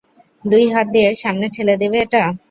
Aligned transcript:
দুই 0.45 0.65
হাত 0.73 0.87
দিয়ে 0.95 1.09
সামনে 1.21 1.45
ঠেলে 1.55 1.75
দেবে 1.81 1.97
এটা। 2.05 2.23